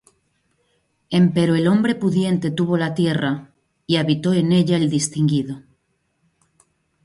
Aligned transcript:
Empero 1.19 1.53
el 1.53 1.67
hombre 1.67 1.93
pudiente 1.93 2.49
tuvo 2.49 2.75
la 2.75 2.95
tierra; 2.95 3.53
Y 3.85 3.97
habitó 3.97 4.33
en 4.33 4.51
ella 4.51 4.75
el 4.77 4.89
distinguido. 4.89 5.61